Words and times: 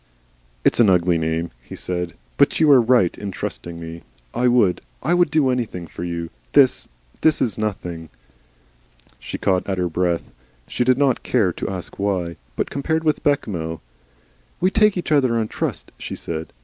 "It's 0.65 0.79
an 0.79 0.89
ugly 0.89 1.19
name," 1.19 1.51
he 1.61 1.75
said. 1.75 2.15
"But 2.37 2.59
you 2.59 2.71
are 2.71 2.81
right 2.81 3.15
in 3.15 3.29
trusting 3.29 3.79
me. 3.79 4.01
I 4.33 4.47
would 4.47 4.81
I 5.03 5.13
would 5.13 5.29
do 5.29 5.51
anything 5.51 5.85
for 5.85 6.03
you.... 6.03 6.31
This 6.53 6.87
is 7.23 7.55
nothing." 7.55 8.09
She 9.19 9.37
caught 9.37 9.69
at 9.69 9.77
her 9.77 9.89
breath. 9.89 10.31
She 10.67 10.83
did 10.83 10.97
not 10.97 11.21
care 11.21 11.53
to 11.53 11.69
ask 11.69 11.99
why. 11.99 12.37
But 12.55 12.71
compared 12.71 13.03
with 13.03 13.21
Bechamel! 13.21 13.79
"We 14.59 14.71
take 14.71 14.97
each 14.97 15.11
other 15.11 15.37
on 15.37 15.47
trust," 15.49 15.91
she 15.99 16.15
said. 16.15 16.51